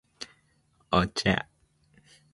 [0.89, 1.45] お茶